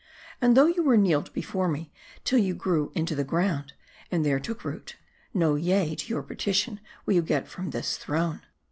[0.41, 1.91] And though you here kneeled before me
[2.23, 3.73] till you grew into the ground,
[4.09, 4.95] and there took root,
[5.31, 8.41] no yea to your petition will you get from this throne.